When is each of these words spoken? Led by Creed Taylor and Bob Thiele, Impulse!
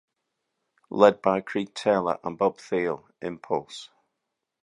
Led 0.89 1.21
by 1.21 1.41
Creed 1.41 1.75
Taylor 1.75 2.17
and 2.23 2.35
Bob 2.35 2.57
Thiele, 2.57 3.03
Impulse! 3.21 3.89